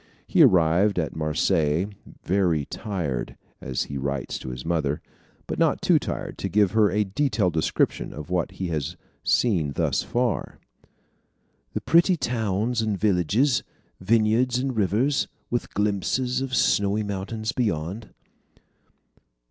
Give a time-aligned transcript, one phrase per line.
[0.25, 1.89] He arrived at Marseilles
[2.23, 4.99] "very tired," as he writes to his mother,
[5.45, 9.73] but not too tired to give her a detailed description of what he has seen
[9.73, 10.59] thus far
[11.73, 13.61] "the pretty towns and villages,
[13.99, 18.11] vineyards and rivers, with glimpses of snowy mountains beyond."